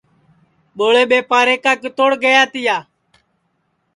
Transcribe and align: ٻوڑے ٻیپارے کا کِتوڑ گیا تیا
ٻوڑے 0.77 1.03
ٻیپارے 1.09 1.55
کا 1.63 1.73
کِتوڑ 1.81 2.09
گیا 2.23 2.41
تیا 2.53 2.77